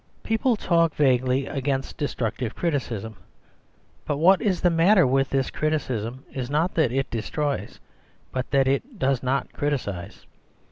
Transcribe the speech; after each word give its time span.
People 0.23 0.55
talk 0.55 0.95
vaguely 0.95 1.45
against 1.45 1.95
destructive 1.95 2.55
criticism; 2.55 3.17
but 4.03 4.17
what 4.17 4.41
is 4.41 4.61
the 4.61 4.71
matter 4.71 5.05
with 5.05 5.29
this 5.29 5.51
criticism 5.51 6.25
is 6.33 6.49
not 6.49 6.73
that 6.73 6.91
it 6.91 7.11
destroys, 7.11 7.79
but 8.31 8.49
that 8.49 8.67
it 8.67 8.97
does 8.97 9.21
not 9.21 9.53
criticise. 9.53 10.25